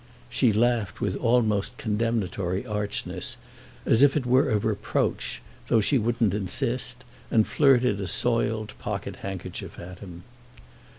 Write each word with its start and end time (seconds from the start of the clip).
She 0.31 0.51
laughed 0.51 0.99
with 0.99 1.15
almost 1.17 1.77
condemnatory 1.77 2.65
archness, 2.65 3.37
as 3.85 4.01
if 4.01 4.17
it 4.17 4.25
were 4.25 4.49
a 4.49 4.57
reproach—though 4.57 5.79
she 5.81 5.99
wouldn't 5.99 6.33
insist; 6.33 7.03
and 7.29 7.45
flirted 7.45 8.01
a 8.01 8.07
soiled 8.07 8.73
pocket 8.79 9.17
handkerchief 9.17 9.77
at 9.79 9.99
him. 9.99 10.23